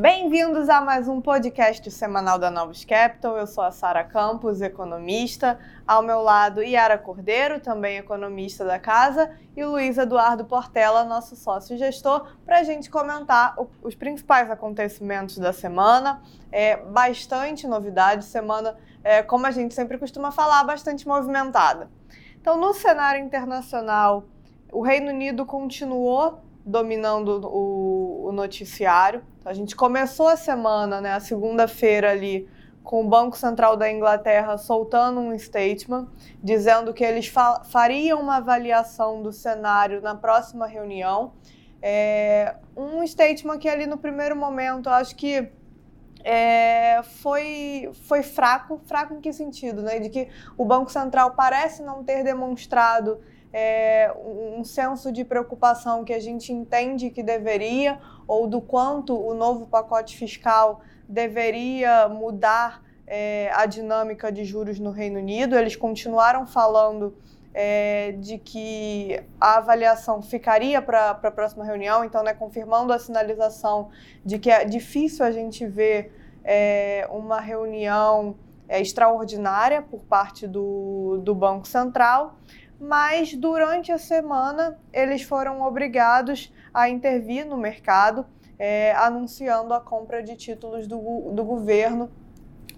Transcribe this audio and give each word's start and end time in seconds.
Bem-vindos 0.00 0.68
a 0.68 0.80
mais 0.80 1.08
um 1.08 1.20
podcast 1.20 1.90
semanal 1.90 2.38
da 2.38 2.52
Novos 2.52 2.84
Capital. 2.84 3.36
Eu 3.36 3.48
sou 3.48 3.64
a 3.64 3.72
Sara 3.72 4.04
Campos, 4.04 4.60
economista. 4.60 5.58
Ao 5.84 6.04
meu 6.04 6.22
lado, 6.22 6.62
Yara 6.62 6.96
Cordeiro, 6.96 7.58
também 7.58 7.96
economista 7.96 8.64
da 8.64 8.78
casa, 8.78 9.36
e 9.56 9.64
Luiz 9.64 9.98
Eduardo 9.98 10.44
Portela, 10.44 11.02
nosso 11.02 11.34
sócio 11.34 11.76
gestor, 11.76 12.28
para 12.46 12.60
a 12.60 12.62
gente 12.62 12.88
comentar 12.88 13.56
os 13.82 13.96
principais 13.96 14.48
acontecimentos 14.48 15.36
da 15.36 15.52
semana. 15.52 16.22
É 16.52 16.76
bastante 16.76 17.66
novidade, 17.66 18.24
semana, 18.24 18.76
é, 19.02 19.20
como 19.24 19.46
a 19.46 19.50
gente 19.50 19.74
sempre 19.74 19.98
costuma 19.98 20.30
falar, 20.30 20.62
bastante 20.62 21.08
movimentada. 21.08 21.90
Então, 22.40 22.56
no 22.56 22.72
cenário 22.72 23.20
internacional, 23.20 24.28
o 24.70 24.80
Reino 24.80 25.10
Unido 25.10 25.44
continuou 25.44 26.38
dominando 26.68 27.40
o, 27.44 28.26
o 28.28 28.32
noticiário. 28.32 29.22
A 29.44 29.54
gente 29.54 29.74
começou 29.74 30.28
a 30.28 30.36
semana, 30.36 31.00
né, 31.00 31.12
a 31.12 31.20
segunda-feira 31.20 32.10
ali, 32.10 32.46
com 32.84 33.04
o 33.04 33.08
Banco 33.08 33.36
Central 33.36 33.76
da 33.76 33.90
Inglaterra 33.90 34.56
soltando 34.56 35.20
um 35.20 35.38
statement 35.38 36.06
dizendo 36.42 36.94
que 36.94 37.04
eles 37.04 37.26
fa 37.26 37.62
fariam 37.64 38.20
uma 38.20 38.36
avaliação 38.36 39.22
do 39.22 39.32
cenário 39.32 40.00
na 40.00 40.14
próxima 40.14 40.66
reunião. 40.66 41.32
É, 41.82 42.56
um 42.76 43.06
statement 43.06 43.58
que 43.58 43.68
ali 43.68 43.86
no 43.86 43.98
primeiro 43.98 44.34
momento, 44.36 44.88
eu 44.88 44.92
acho 44.92 45.14
que 45.16 45.50
é, 46.24 47.02
foi, 47.02 47.90
foi 48.06 48.22
fraco. 48.22 48.80
Fraco 48.84 49.14
em 49.14 49.20
que 49.20 49.32
sentido? 49.32 49.82
Né? 49.82 49.98
De 49.98 50.08
que 50.08 50.28
o 50.56 50.64
Banco 50.64 50.90
Central 50.90 51.32
parece 51.32 51.82
não 51.82 52.02
ter 52.02 52.24
demonstrado 52.24 53.20
é, 53.58 54.12
um 54.24 54.62
senso 54.62 55.10
de 55.10 55.24
preocupação 55.24 56.04
que 56.04 56.12
a 56.12 56.20
gente 56.20 56.52
entende 56.52 57.10
que 57.10 57.24
deveria, 57.24 57.98
ou 58.26 58.46
do 58.46 58.60
quanto 58.60 59.18
o 59.18 59.34
novo 59.34 59.66
pacote 59.66 60.16
fiscal 60.16 60.80
deveria 61.08 62.08
mudar 62.08 62.84
é, 63.04 63.50
a 63.52 63.66
dinâmica 63.66 64.30
de 64.30 64.44
juros 64.44 64.78
no 64.78 64.92
Reino 64.92 65.18
Unido. 65.18 65.56
Eles 65.56 65.74
continuaram 65.74 66.46
falando 66.46 67.16
é, 67.52 68.12
de 68.12 68.38
que 68.38 69.20
a 69.40 69.56
avaliação 69.56 70.22
ficaria 70.22 70.80
para 70.80 71.10
a 71.10 71.30
próxima 71.30 71.64
reunião, 71.64 72.04
então, 72.04 72.22
né, 72.22 72.34
confirmando 72.34 72.92
a 72.92 72.98
sinalização 72.98 73.88
de 74.24 74.38
que 74.38 74.50
é 74.50 74.64
difícil 74.64 75.24
a 75.24 75.32
gente 75.32 75.66
ver 75.66 76.12
é, 76.44 77.08
uma 77.10 77.40
reunião 77.40 78.36
é, 78.68 78.80
extraordinária 78.80 79.82
por 79.82 80.04
parte 80.04 80.46
do, 80.46 81.20
do 81.24 81.34
Banco 81.34 81.66
Central 81.66 82.36
mas 82.80 83.34
durante 83.34 83.90
a 83.90 83.98
semana 83.98 84.78
eles 84.92 85.22
foram 85.22 85.62
obrigados 85.62 86.52
a 86.72 86.88
intervir 86.88 87.44
no 87.46 87.56
mercado, 87.56 88.24
é, 88.58 88.92
anunciando 88.92 89.74
a 89.74 89.80
compra 89.80 90.22
de 90.22 90.36
títulos 90.36 90.86
do, 90.86 91.32
do 91.32 91.44
governo 91.44 92.10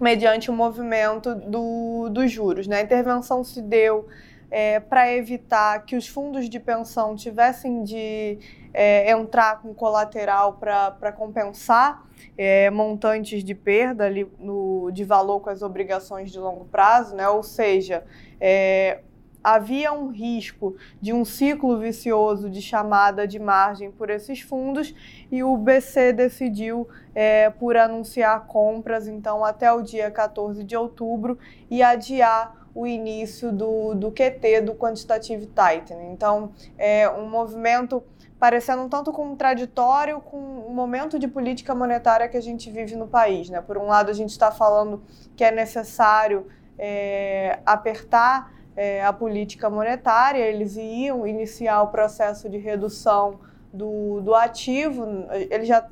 mediante 0.01 0.51
o 0.51 0.55
movimento 0.55 1.35
do, 1.35 2.09
dos 2.09 2.31
juros. 2.31 2.67
Né? 2.67 2.79
A 2.79 2.83
intervenção 2.83 3.45
se 3.45 3.61
deu 3.61 4.09
é, 4.51 4.81
para 4.81 5.13
evitar 5.13 5.85
que 5.85 5.95
os 5.95 6.09
fundos 6.09 6.49
de 6.49 6.59
pensão 6.59 7.15
tivessem 7.15 7.85
de 7.85 8.39
é, 8.73 9.11
entrar 9.11 9.61
com 9.61 9.75
colateral 9.75 10.55
para 10.55 11.13
compensar 11.13 12.09
é, 12.37 12.71
montantes 12.71 13.45
de 13.45 13.55
perda 13.55 14.07
ali 14.07 14.27
no, 14.39 14.91
de 14.91 15.05
valor 15.05 15.41
com 15.41 15.51
as 15.51 15.63
obrigações 15.63 16.33
de 16.33 16.39
longo 16.39 16.65
prazo, 16.65 17.15
né? 17.15 17.29
ou 17.29 17.43
seja, 17.43 18.05
é, 18.41 19.01
havia 19.43 19.93
um 19.93 20.09
risco 20.09 20.77
de 21.01 21.13
um 21.13 21.25
ciclo 21.25 21.79
vicioso 21.79 22.51
de 22.51 22.61
chamada 22.61 23.27
de 23.27 23.39
margem 23.39 23.91
por 23.91 24.11
esses 24.11 24.41
fundos 24.41 24.95
e 25.31 25.43
o 25.43 25.57
BC 25.57 26.13
decidiu 26.13 26.89
é, 27.15 27.51
por 27.51 27.77
anunciar 27.77 28.47
compras 28.47 29.09
então 29.09 29.45
até 29.45 29.73
o 29.73 29.83
dia 29.83 30.11
14 30.11 30.63
de 30.63 30.77
outubro 30.77 31.39
e 31.71 31.83
adiar 31.83 32.61
o 32.75 32.87
início 32.87 33.53
do, 33.53 33.95
do 33.95 34.11
QT, 34.13 34.61
do 34.63 34.75
Quantitative 34.75 35.47
Tightening. 35.47 36.13
Então, 36.13 36.53
é 36.79 37.09
um 37.09 37.29
movimento 37.29 38.03
parecendo 38.39 38.83
um 38.83 38.89
tanto 38.89 39.13
contraditório 39.13 40.21
com 40.21 40.39
o 40.39 40.73
momento 40.73 41.19
de 41.19 41.29
política 41.29 41.75
monetária 41.75 42.29
que 42.29 42.37
a 42.37 42.41
gente 42.41 42.71
vive 42.71 42.97
no 42.97 43.07
país. 43.07 43.51
Né? 43.51 43.61
Por 43.61 43.77
um 43.77 43.87
lado, 43.87 44.11
a 44.11 44.15
gente 44.15 44.31
está 44.31 44.51
falando 44.51 45.03
que 45.37 45.45
é 45.45 45.51
necessário 45.51 46.47
é, 46.79 47.59
apertar 47.67 48.51
é, 48.77 49.05
a 49.05 49.13
política 49.13 49.69
monetária, 49.69 50.45
eles 50.45 50.77
iam 50.77 51.27
iniciar 51.27 51.83
o 51.83 51.89
processo 51.89 52.49
de 52.49 52.59
redução 52.59 53.41
do, 53.73 54.21
do 54.21 54.35
ativo, 54.35 55.07
eles 55.51 55.69
já 55.69 55.87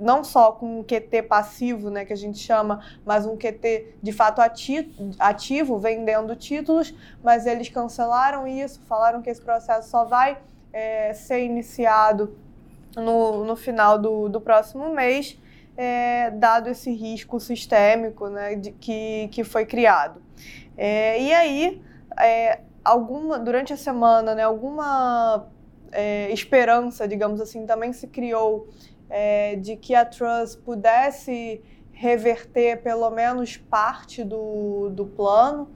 não 0.00 0.24
só 0.24 0.52
com 0.52 0.80
um 0.80 0.82
QT 0.82 1.22
passivo, 1.28 1.90
né, 1.90 2.04
que 2.04 2.12
a 2.12 2.16
gente 2.16 2.38
chama, 2.38 2.82
mas 3.04 3.26
um 3.26 3.36
QT 3.36 3.96
de 4.02 4.12
fato 4.12 4.40
ati 4.40 4.90
ativo, 5.18 5.78
vendendo 5.78 6.34
títulos, 6.34 6.94
mas 7.22 7.46
eles 7.46 7.68
cancelaram 7.68 8.46
isso, 8.46 8.80
falaram 8.88 9.20
que 9.20 9.28
esse 9.28 9.42
processo 9.42 9.90
só 9.90 10.04
vai 10.04 10.38
é, 10.72 11.12
ser 11.12 11.44
iniciado 11.44 12.34
no, 12.96 13.44
no 13.44 13.54
final 13.54 13.98
do, 13.98 14.28
do 14.28 14.40
próximo 14.40 14.92
mês, 14.92 15.38
é, 15.76 16.30
dado 16.30 16.68
esse 16.68 16.90
risco 16.92 17.38
sistêmico 17.38 18.28
né, 18.28 18.54
de, 18.56 18.72
que, 18.72 19.28
que 19.30 19.44
foi 19.44 19.66
criado. 19.66 20.20
É, 20.76 21.20
e 21.20 21.32
aí, 21.32 21.82
é, 22.18 22.60
alguma 22.84 23.38
durante 23.38 23.72
a 23.72 23.76
semana, 23.76 24.34
né, 24.34 24.42
alguma 24.42 25.46
é, 25.92 26.30
esperança, 26.32 27.06
digamos 27.06 27.40
assim, 27.40 27.66
também 27.66 27.92
se 27.92 28.06
criou 28.06 28.68
é, 29.08 29.56
de 29.56 29.76
que 29.76 29.94
a 29.94 30.04
Truss 30.04 30.56
pudesse 30.56 31.60
reverter 31.92 32.82
pelo 32.82 33.10
menos 33.10 33.56
parte 33.56 34.24
do, 34.24 34.88
do 34.90 35.04
plano, 35.04 35.68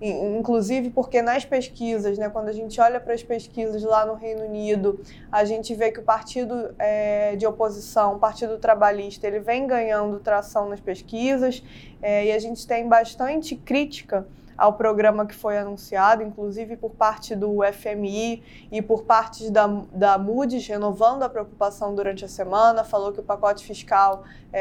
inclusive 0.00 0.90
porque 0.90 1.20
nas 1.22 1.44
pesquisas, 1.44 2.18
né, 2.18 2.28
quando 2.28 2.48
a 2.48 2.52
gente 2.52 2.80
olha 2.80 3.00
para 3.00 3.14
as 3.14 3.22
pesquisas 3.22 3.82
lá 3.82 4.04
no 4.06 4.14
Reino 4.14 4.44
Unido, 4.44 5.00
a 5.30 5.44
gente 5.44 5.74
vê 5.74 5.90
que 5.90 6.00
o 6.00 6.02
partido 6.02 6.74
é, 6.78 7.34
de 7.36 7.46
oposição, 7.46 8.16
o 8.16 8.18
Partido 8.18 8.58
Trabalhista, 8.58 9.26
ele 9.26 9.40
vem 9.40 9.66
ganhando 9.66 10.18
tração 10.20 10.68
nas 10.68 10.80
pesquisas 10.80 11.62
é, 12.00 12.26
e 12.26 12.32
a 12.32 12.38
gente 12.38 12.66
tem 12.66 12.86
bastante 12.88 13.56
crítica 13.56 14.26
ao 14.56 14.72
programa 14.72 15.26
que 15.26 15.34
foi 15.34 15.58
anunciado, 15.58 16.22
inclusive 16.22 16.76
por 16.76 16.92
parte 16.92 17.34
do 17.34 17.58
FMI 17.72 18.42
e 18.72 18.80
por 18.80 19.04
parte 19.04 19.50
da, 19.50 19.66
da 19.92 20.18
Moody's, 20.18 20.66
renovando 20.66 21.22
a 21.22 21.28
preocupação 21.28 21.94
durante 21.94 22.24
a 22.24 22.28
semana, 22.28 22.82
falou 22.82 23.12
que 23.12 23.20
o 23.20 23.22
pacote 23.22 23.64
fiscal 23.66 24.24
é, 24.52 24.60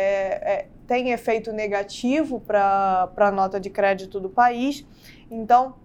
é, 0.53 0.67
tem 0.85 1.11
efeito 1.11 1.53
negativo 1.53 2.39
para 2.39 3.09
a 3.15 3.31
nota 3.31 3.59
de 3.59 3.69
crédito 3.69 4.19
do 4.19 4.29
país. 4.29 4.85
Então, 5.31 5.75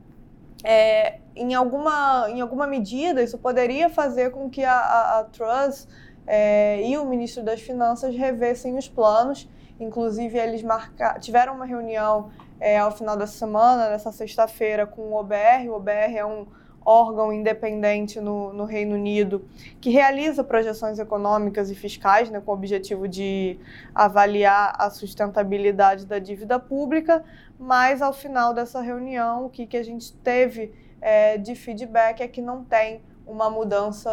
é, 0.64 1.20
em, 1.34 1.54
alguma, 1.54 2.26
em 2.28 2.40
alguma 2.40 2.66
medida, 2.66 3.22
isso 3.22 3.38
poderia 3.38 3.88
fazer 3.88 4.30
com 4.30 4.50
que 4.50 4.64
a, 4.64 4.72
a, 4.72 5.20
a 5.20 5.24
Truss 5.24 5.88
é, 6.26 6.82
e 6.86 6.98
o 6.98 7.04
ministro 7.06 7.42
das 7.42 7.60
Finanças 7.60 8.14
revessem 8.14 8.76
os 8.76 8.88
planos. 8.88 9.48
Inclusive, 9.80 10.38
eles 10.38 10.62
marca, 10.62 11.18
tiveram 11.18 11.54
uma 11.54 11.64
reunião 11.64 12.30
é, 12.60 12.78
ao 12.78 12.92
final 12.92 13.16
da 13.16 13.26
semana, 13.26 13.88
nessa 13.88 14.12
sexta-feira, 14.12 14.86
com 14.86 15.02
o 15.02 15.14
OBR. 15.14 15.68
O 15.68 15.74
OBR 15.74 16.16
é 16.16 16.24
um 16.24 16.46
órgão 16.84 17.32
independente 17.32 18.20
no, 18.20 18.52
no, 18.52 18.64
Reino 18.64 18.94
Unido 18.94 19.46
que 19.80 19.90
realiza 19.90 20.42
projeções 20.42 20.98
econômicas 20.98 21.70
e 21.70 21.74
fiscais, 21.74 22.30
né, 22.30 22.40
com 22.40 22.50
o 22.50 22.54
objetivo 22.54 23.06
de 23.06 23.58
avaliar 23.94 24.74
a 24.78 24.88
sustentabilidade 24.90 26.06
da 26.06 26.18
dívida 26.18 26.58
pública, 26.58 27.22
mas 27.58 28.00
ao 28.00 28.12
final 28.12 28.54
dessa 28.54 28.80
reunião, 28.80 29.44
o 29.44 29.50
que, 29.50 29.66
que 29.66 29.76
a 29.76 29.82
gente 29.82 30.12
teve 30.12 30.72
é, 31.00 31.36
de 31.36 31.54
feedback 31.54 32.20
é 32.22 32.28
que 32.28 32.40
não 32.40 32.64
tem 32.64 33.02
uma 33.30 33.48
mudança 33.48 34.10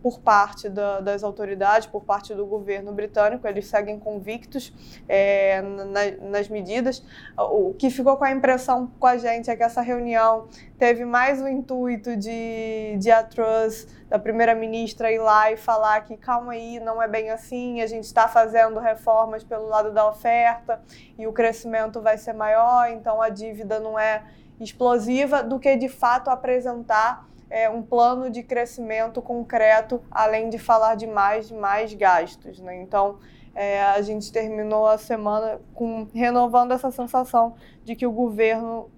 por 0.00 0.20
parte 0.20 0.68
da, 0.68 1.00
das 1.00 1.24
autoridades, 1.24 1.88
por 1.88 2.04
parte 2.04 2.34
do 2.34 2.46
governo 2.46 2.92
britânico. 2.92 3.46
Eles 3.48 3.66
seguem 3.66 3.98
convictos 3.98 4.72
é, 5.08 5.60
na, 5.60 6.30
nas 6.30 6.48
medidas. 6.48 7.02
O 7.36 7.74
que 7.74 7.90
ficou 7.90 8.16
com 8.16 8.24
a 8.24 8.30
impressão 8.30 8.86
com 8.98 9.06
a 9.06 9.16
gente 9.16 9.50
é 9.50 9.56
que 9.56 9.62
essa 9.62 9.80
reunião 9.80 10.46
teve 10.78 11.04
mais 11.04 11.42
o 11.42 11.48
intuito 11.48 12.16
de, 12.16 12.96
de 12.98 13.10
a 13.10 13.22
Truss, 13.22 13.88
da 14.08 14.18
primeira-ministra, 14.18 15.10
ir 15.10 15.18
lá 15.18 15.50
e 15.50 15.56
falar 15.56 16.02
que 16.02 16.16
calma 16.16 16.52
aí, 16.52 16.78
não 16.78 17.02
é 17.02 17.08
bem 17.08 17.30
assim, 17.30 17.80
a 17.80 17.86
gente 17.86 18.04
está 18.04 18.28
fazendo 18.28 18.78
reformas 18.78 19.42
pelo 19.42 19.66
lado 19.66 19.92
da 19.92 20.06
oferta 20.08 20.80
e 21.18 21.26
o 21.26 21.32
crescimento 21.32 22.00
vai 22.00 22.16
ser 22.18 22.32
maior, 22.32 22.88
então 22.90 23.20
a 23.20 23.28
dívida 23.28 23.80
não 23.80 23.98
é 23.98 24.22
explosiva, 24.60 25.42
do 25.42 25.58
que 25.58 25.76
de 25.76 25.88
fato 25.88 26.28
apresentar 26.28 27.26
é, 27.54 27.70
um 27.70 27.82
plano 27.82 28.28
de 28.28 28.42
crescimento 28.42 29.22
concreto, 29.22 30.02
além 30.10 30.50
de 30.50 30.58
falar 30.58 30.96
de 30.96 31.06
mais, 31.06 31.52
mais 31.52 31.94
gastos. 31.94 32.58
Né? 32.58 32.82
Então, 32.82 33.20
é, 33.54 33.80
a 33.80 34.02
gente 34.02 34.32
terminou 34.32 34.88
a 34.88 34.98
semana 34.98 35.60
com 35.72 36.08
renovando 36.12 36.72
essa 36.72 36.90
sensação 36.90 37.54
de 37.84 37.94
que 37.94 38.04
o 38.04 38.10
governo 38.10 38.90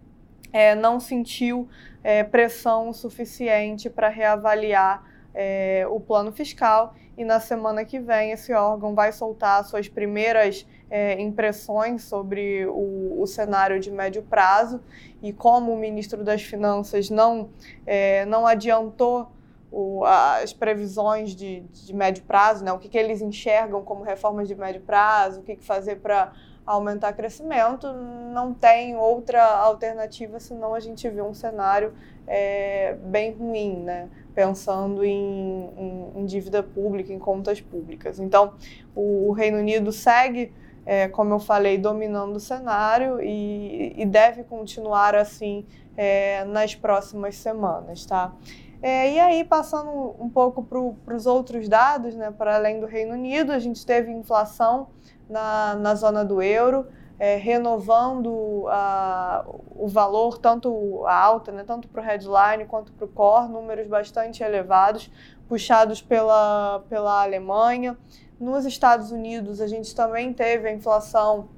é, 0.55 0.75
não 0.75 0.99
sentiu 0.99 1.69
é, 2.03 2.25
pressão 2.25 2.95
suficiente 2.95 3.91
para 3.91 4.09
reavaliar 4.09 5.05
é, 5.35 5.87
o 5.91 6.01
plano 6.01 6.33
fiscal 6.33 6.95
e 7.17 7.25
na 7.25 7.41
semana 7.41 7.85
que 7.85 7.99
vem 7.99 8.33
esse 8.33 8.53
órgão 8.53 8.95
vai 8.95 9.13
soltar 9.13 9.65
suas 9.65 9.89
primeiras 9.89 10.67
é, 10.91 11.21
impressões 11.21 12.03
sobre 12.03 12.67
o, 12.67 13.21
o, 13.21 13.27
cenário 13.27 13.81
de 13.81 13.91
médio 13.91 14.23
prazo 14.23 14.81
e 15.23 15.33
como 15.33 15.73
o 15.73 15.79
ministro 15.79 16.23
das 16.23 16.43
Finanças 16.43 17.09
não, 17.09 17.49
é, 17.87 18.25
não 18.27 18.47
adiantou 18.47 19.33
o, 19.73 20.05
as 20.05 20.53
previsões 20.53 21.35
de, 21.35 21.61
de, 21.61 21.95
médio 21.95 22.23
prazo, 22.25 22.65
né? 22.65 22.73
o 22.73 22.79
que, 22.79 22.89
que 22.89 22.99
eles 22.99 23.21
enxergam 23.21 23.83
como 23.83 24.05
reformas 24.05 24.47
de 24.47 24.55
médio 24.55 24.83
prazo, 24.83 25.41
o 25.41 25.43
que, 25.43 25.57
que 25.57 25.65
fazer 25.65 25.97
para 25.97 26.33
aumentar 26.65 27.13
crescimento, 27.13 27.93
não 27.93 28.53
tem 28.53 28.97
outra 28.97 29.43
alternativa 29.45 30.41
senão 30.41 30.75
a 30.75 30.81
gente 30.81 31.09
ver 31.09 31.23
um 31.23 31.33
cenário 31.33 31.95
é, 32.27 32.95
bem 33.05 33.33
ruim, 33.33 33.77
né? 33.85 34.09
Pensando 34.37 35.03
em, 35.03 35.71
em, 35.79 36.13
em, 36.21 36.27
dívida 36.27 36.63
pública, 36.63 37.11
em 37.11 37.19
contas 37.19 37.59
públicas. 37.59 38.21
Então, 38.21 38.53
o, 38.95 39.31
o 39.31 39.33
Reino 39.33 39.57
Unido 39.57 39.91
segue, 39.91 40.53
é, 40.85 41.09
como 41.09 41.33
eu 41.33 41.39
falei, 41.39 41.79
dominando 41.79 42.37
o 42.37 42.41
cenário 42.41 43.19
e, 43.23 43.95
e 43.97 44.05
deve 44.05 44.45
continuar 44.45 45.15
assim 45.15 45.65
é, 45.97 46.45
nas 46.45 46.75
próximas 46.75 47.37
semanas, 47.37 48.05
tá? 48.05 48.35
É, 48.83 49.11
e 49.11 49.19
aí, 49.19 49.43
passando 49.43 50.15
um 50.21 50.29
pouco 50.29 50.63
para 50.63 51.17
os 51.17 51.25
outros 51.25 51.67
dados, 51.67 52.15
né, 52.15 52.31
para 52.31 52.57
além 52.57 52.79
do 52.79 52.85
Reino 52.85 53.15
Unido, 53.15 53.53
a 53.53 53.59
gente 53.59 53.87
teve 53.87 54.13
inflação 54.13 54.89
na, 55.31 55.75
na 55.77 55.95
zona 55.95 56.23
do 56.23 56.43
euro, 56.43 56.87
é, 57.19 57.37
renovando 57.37 58.67
a, 58.69 59.45
o 59.75 59.89
valor, 59.89 60.39
tanto 60.39 61.05
a 61.07 61.15
alta, 61.15 61.51
né, 61.51 61.65
tanto 61.65 61.89
para 61.89 62.03
o 62.03 62.05
headline 62.05 62.67
quanto 62.67 62.93
para 62.93 63.05
o 63.05 63.09
core, 63.09 63.49
números 63.49 63.87
bastante 63.87 64.43
elevados, 64.43 65.11
puxados 65.49 66.03
pela, 66.03 66.85
pela 66.89 67.23
Alemanha. 67.23 67.97
Nos 68.39 68.67
Estados 68.67 69.11
Unidos, 69.11 69.61
a 69.61 69.67
gente 69.67 69.95
também 69.95 70.33
teve 70.33 70.69
a 70.69 70.73
inflação 70.73 71.49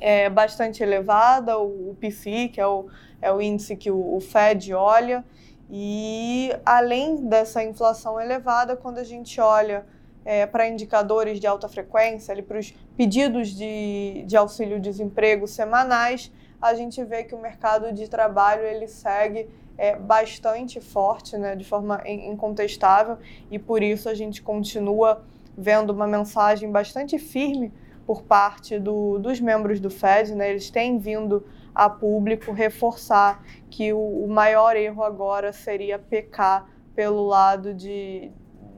é, 0.00 0.30
bastante 0.30 0.82
elevada, 0.82 1.58
o, 1.58 1.90
o 1.90 1.96
PCI, 2.00 2.48
que 2.48 2.60
é 2.60 2.66
o, 2.66 2.86
é 3.20 3.30
o 3.30 3.40
índice 3.40 3.76
que 3.76 3.90
o, 3.90 4.14
o 4.14 4.20
Fed 4.20 4.72
olha, 4.72 5.24
e 5.68 6.50
além 6.64 7.26
dessa 7.26 7.62
inflação 7.62 8.20
elevada, 8.20 8.76
quando 8.76 8.98
a 8.98 9.04
gente 9.04 9.40
olha 9.40 9.84
é, 10.26 10.44
para 10.44 10.68
indicadores 10.68 11.38
de 11.38 11.46
alta 11.46 11.68
frequência, 11.68 12.42
para 12.42 12.58
os 12.58 12.74
pedidos 12.96 13.50
de, 13.50 14.24
de 14.26 14.36
auxílio-desemprego 14.36 15.46
semanais, 15.46 16.32
a 16.60 16.74
gente 16.74 17.02
vê 17.04 17.22
que 17.22 17.32
o 17.32 17.40
mercado 17.40 17.92
de 17.92 18.08
trabalho 18.08 18.62
ele 18.62 18.88
segue 18.88 19.48
é, 19.78 19.94
bastante 19.94 20.80
forte, 20.80 21.38
né, 21.38 21.54
de 21.54 21.64
forma 21.64 22.02
incontestável, 22.06 23.18
e 23.50 23.58
por 23.58 23.84
isso 23.84 24.08
a 24.08 24.14
gente 24.14 24.42
continua 24.42 25.22
vendo 25.56 25.90
uma 25.90 26.08
mensagem 26.08 26.70
bastante 26.72 27.18
firme 27.18 27.72
por 28.04 28.22
parte 28.22 28.80
do, 28.80 29.18
dos 29.18 29.40
membros 29.40 29.78
do 29.78 29.90
Fed, 29.90 30.34
né, 30.34 30.50
eles 30.50 30.70
têm 30.70 30.98
vindo 30.98 31.46
a 31.72 31.88
público 31.88 32.50
reforçar 32.50 33.44
que 33.70 33.92
o, 33.92 34.24
o 34.24 34.28
maior 34.28 34.74
erro 34.74 35.04
agora 35.04 35.52
seria 35.52 35.98
pecar 36.00 36.68
pelo 36.96 37.26
lado 37.26 37.74
de, 37.74 38.32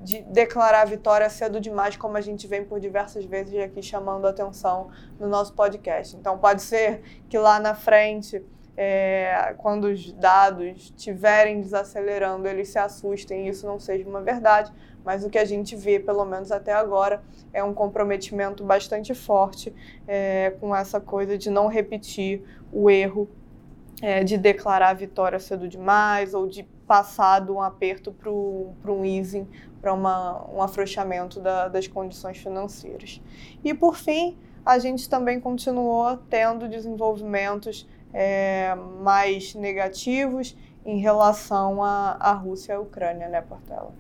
de 0.09 0.23
declarar 0.23 0.81
a 0.81 0.85
vitória 0.87 1.29
cedo 1.29 1.61
demais, 1.61 1.95
como 1.95 2.17
a 2.17 2.21
gente 2.23 2.47
vem 2.47 2.65
por 2.65 2.81
diversas 2.81 3.27
vezes 3.27 3.55
aqui 3.61 3.83
chamando 3.83 4.27
a 4.27 4.31
atenção 4.31 4.89
no 5.21 5.29
nosso 5.29 5.53
podcast. 5.53 6.17
Então, 6.17 6.39
pode 6.39 6.63
ser 6.63 7.03
que 7.29 7.37
lá 7.37 7.61
na 7.61 7.75
frente, 7.75 8.43
é, 8.75 9.55
quando 9.59 9.85
os 9.85 10.11
dados 10.13 10.85
estiverem 10.85 11.61
desacelerando, 11.61 12.49
eles 12.49 12.71
se 12.71 12.79
assustem 12.79 13.47
e 13.47 13.51
isso 13.51 13.67
não 13.67 13.79
seja 13.79 14.09
uma 14.09 14.23
verdade, 14.23 14.73
mas 15.05 15.23
o 15.25 15.29
que 15.29 15.37
a 15.37 15.45
gente 15.45 15.77
vê, 15.77 16.01
pelo 16.01 16.25
menos 16.25 16.51
até 16.51 16.73
agora, 16.73 17.23
é 17.53 17.63
um 17.63 17.75
comprometimento 17.75 18.65
bastante 18.65 19.15
forte 19.15 19.75
é, 20.07 20.55
com 20.59 20.75
essa 20.75 20.99
coisa 20.99 21.37
de 21.37 21.51
não 21.51 21.67
repetir 21.67 22.43
o 22.73 22.89
erro 22.89 23.29
é, 24.01 24.25
de 24.25 24.39
declarar 24.39 24.89
a 24.89 24.95
vitória 24.95 25.39
cedo 25.39 25.69
demais 25.69 26.33
ou 26.33 26.47
de 26.47 26.63
passar 26.89 27.45
de 27.45 27.53
um 27.53 27.61
aperto 27.61 28.13
para 28.13 28.31
um 28.33 29.05
easing 29.05 29.47
para 29.81 29.95
um 29.95 30.61
afrouxamento 30.61 31.41
da, 31.41 31.69
das 31.69 31.87
condições 31.87 32.39
financeiras. 32.39 33.21
E, 33.63 33.73
por 33.73 33.97
fim, 33.97 34.37
a 34.65 34.79
gente 34.79 35.09
também 35.09 35.41
continuou 35.41 36.17
tendo 36.29 36.69
desenvolvimentos 36.69 37.89
é, 38.13 38.75
mais 38.75 39.55
negativos 39.55 40.57
em 40.85 40.99
relação 40.99 41.83
à, 41.83 42.33
Rússia 42.33 42.73
e 42.73 42.77
à 42.77 42.81
Ucrânia, 42.81 43.29
né, 43.29 43.41
Portela? 43.41 43.93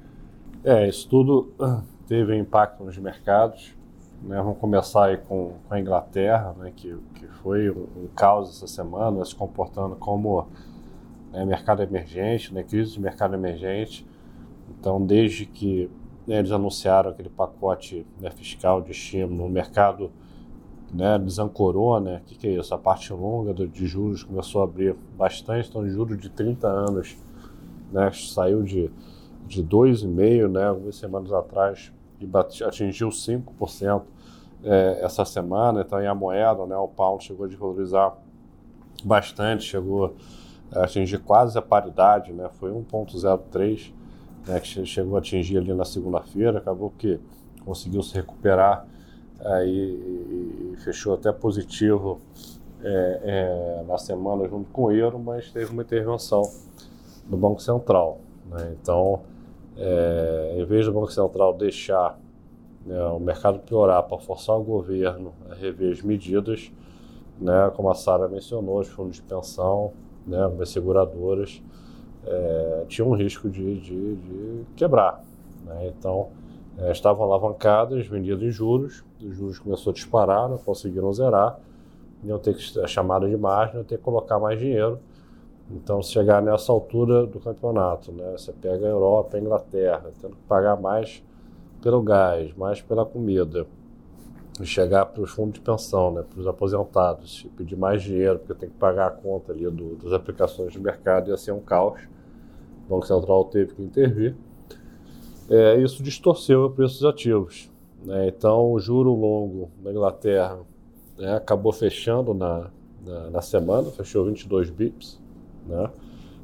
É, 0.64 0.88
isso 0.88 1.08
tudo 1.08 1.52
ah, 1.60 1.82
teve 2.06 2.36
impacto 2.36 2.82
nos 2.82 2.96
mercados. 2.98 3.74
Né? 4.22 4.36
Vamos 4.36 4.58
começar 4.58 5.06
aí 5.06 5.16
com, 5.16 5.52
com 5.68 5.74
a 5.74 5.78
Inglaterra, 5.78 6.54
né, 6.58 6.72
que, 6.74 6.96
que 7.14 7.26
foi 7.42 7.70
um, 7.70 7.86
um 7.96 8.08
caos 8.16 8.50
essa 8.50 8.66
semana, 8.66 9.24
se 9.24 9.34
comportando 9.34 9.96
como 9.96 10.48
né, 11.32 11.44
mercado 11.44 11.82
emergente, 11.82 12.52
né, 12.52 12.62
crise 12.62 12.92
de 12.92 13.00
mercado 13.00 13.34
emergente. 13.34 14.06
Então, 14.68 15.04
desde 15.04 15.46
que 15.46 15.90
né, 16.26 16.38
eles 16.38 16.52
anunciaram 16.52 17.10
aquele 17.10 17.30
pacote 17.30 18.06
né, 18.20 18.30
fiscal 18.30 18.82
de 18.82 18.90
estímulo, 18.90 19.46
o 19.46 19.50
mercado 19.50 20.10
né, 20.92 21.18
desancorou, 21.18 22.00
né? 22.00 22.18
O 22.18 22.28
que, 22.28 22.34
que, 22.36 22.46
é 22.46 22.50
isso? 22.52 22.74
A 22.74 22.78
parte 22.78 23.12
longa 23.12 23.52
do, 23.52 23.66
de 23.66 23.86
juros 23.86 24.22
começou 24.22 24.60
a 24.60 24.64
abrir 24.64 24.94
bastante, 25.16 25.68
então 25.68 25.88
juros 25.88 26.18
de 26.18 26.28
30 26.28 26.66
anos, 26.66 27.16
né, 27.92 28.10
saiu 28.12 28.62
de, 28.62 28.90
de 29.46 29.62
2,5%, 29.62 30.48
né, 30.50 30.66
algumas 30.66 30.96
semanas 30.96 31.32
atrás, 31.32 31.92
e 32.20 32.28
atingiu 32.64 33.08
5% 33.08 34.02
é, 34.64 35.00
essa 35.02 35.24
semana, 35.24 35.82
então 35.82 35.98
a 35.98 36.14
moeda, 36.14 36.66
né, 36.66 36.76
o 36.76 36.88
pound 36.88 37.22
chegou 37.22 37.46
a 37.46 37.48
desvalorizar 37.48 38.16
bastante, 39.04 39.62
chegou 39.62 40.16
a 40.72 40.84
atingir 40.84 41.18
quase 41.18 41.56
a 41.56 41.62
paridade, 41.62 42.32
né, 42.32 42.48
foi 42.54 42.70
1,03%, 42.70 43.92
né, 44.48 44.58
que 44.58 44.86
chegou 44.86 45.16
a 45.16 45.18
atingir 45.18 45.58
ali 45.58 45.74
na 45.74 45.84
segunda-feira, 45.84 46.58
acabou 46.58 46.92
que 46.96 47.20
conseguiu 47.64 48.02
se 48.02 48.14
recuperar 48.14 48.86
aí, 49.44 50.72
e, 50.72 50.76
fechou 50.78 51.14
até 51.14 51.30
positivo 51.30 52.18
é, 52.82 53.20
é, 53.22 53.84
na 53.86 53.98
semana 53.98 54.48
junto 54.48 54.70
com 54.70 54.84
o 54.84 54.90
euro, 54.90 55.18
mas 55.18 55.50
teve 55.50 55.70
uma 55.70 55.82
intervenção 55.82 56.42
do 57.26 57.36
Banco 57.36 57.60
Central. 57.60 58.20
Né? 58.50 58.74
Então, 58.80 59.20
é, 59.76 60.56
em 60.56 60.64
vez 60.64 60.86
do 60.86 60.92
Banco 60.92 61.12
Central 61.12 61.54
deixar 61.54 62.18
né, 62.86 63.02
o 63.04 63.18
mercado 63.18 63.58
piorar 63.58 64.02
para 64.04 64.18
forçar 64.18 64.56
o 64.56 64.62
governo 64.62 65.32
a 65.50 65.54
rever 65.54 65.92
as 65.92 66.00
medidas, 66.00 66.72
né, 67.38 67.70
como 67.76 67.90
a 67.90 67.94
Sara 67.94 68.28
mencionou, 68.28 68.80
os 68.80 68.88
fundos 68.88 69.16
de 69.16 69.22
pensão, 69.22 69.92
né, 70.26 70.38
as 70.60 70.70
seguradoras, 70.70 71.62
é, 72.26 72.84
tinha 72.88 73.06
um 73.06 73.14
risco 73.14 73.48
de, 73.48 73.80
de, 73.80 74.16
de 74.16 74.64
quebrar. 74.76 75.24
Né? 75.64 75.92
Então, 75.96 76.28
é, 76.78 76.92
estavam 76.92 77.24
alavancadas, 77.24 78.06
vendidas 78.06 78.42
em 78.42 78.50
juros, 78.50 79.04
os 79.20 79.36
juros 79.36 79.58
começou 79.58 79.90
a 79.90 79.94
disparar, 79.94 80.48
não 80.48 80.58
conseguiram 80.58 81.12
zerar, 81.12 81.58
iam 82.24 82.38
ter 82.38 82.54
que 82.54 82.80
a 82.80 82.86
chamada 82.86 83.28
de 83.28 83.36
margem, 83.36 83.76
iam 83.76 83.84
ter 83.84 83.98
que 83.98 84.04
colocar 84.04 84.38
mais 84.38 84.58
dinheiro. 84.58 84.98
Então, 85.70 86.02
se 86.02 86.12
chegar 86.12 86.40
nessa 86.40 86.72
altura 86.72 87.26
do 87.26 87.38
campeonato, 87.38 88.10
né, 88.10 88.32
você 88.32 88.52
pega 88.52 88.86
a 88.86 88.88
Europa, 88.88 89.36
a 89.36 89.40
Inglaterra, 89.40 90.10
tendo 90.20 90.34
que 90.34 90.42
pagar 90.48 90.80
mais 90.80 91.22
pelo 91.82 92.00
gás, 92.00 92.54
mais 92.56 92.80
pela 92.80 93.04
comida, 93.04 93.66
chegar 94.66 95.06
para 95.06 95.22
os 95.22 95.30
fundos 95.30 95.54
de 95.54 95.60
pensão, 95.60 96.12
né, 96.12 96.22
para 96.28 96.40
os 96.40 96.46
aposentados, 96.46 97.46
pedir 97.56 97.76
mais 97.76 98.02
dinheiro, 98.02 98.38
porque 98.38 98.54
tem 98.54 98.68
que 98.68 98.76
pagar 98.76 99.06
a 99.06 99.10
conta 99.10 99.52
ali 99.52 99.68
do, 99.70 99.96
das 99.96 100.12
aplicações 100.12 100.72
de 100.72 100.80
mercado, 100.80 101.30
ia 101.30 101.36
ser 101.36 101.52
um 101.52 101.60
caos. 101.60 102.00
O 102.86 102.94
Banco 102.94 103.06
Central 103.06 103.44
teve 103.44 103.74
que 103.74 103.82
intervir. 103.82 104.34
É, 105.48 105.76
isso 105.76 106.02
distorceu 106.02 106.66
o 106.66 106.70
preço 106.70 106.94
dos 106.94 107.04
ativos. 107.04 107.70
Né? 108.04 108.28
Então, 108.28 108.72
o 108.72 108.78
juro 108.78 109.12
longo 109.12 109.70
na 109.82 109.90
Inglaterra 109.90 110.58
né, 111.16 111.36
acabou 111.36 111.72
fechando 111.72 112.34
na, 112.34 112.70
na, 113.04 113.30
na, 113.30 113.42
semana, 113.42 113.90
fechou 113.90 114.24
22 114.24 114.70
bips. 114.70 115.20
Né? 115.66 115.90